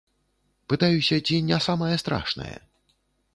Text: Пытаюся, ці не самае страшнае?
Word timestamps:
Пытаюся, 0.71 1.19
ці 1.27 1.35
не 1.51 1.59
самае 1.67 1.91
страшнае? 2.05 2.57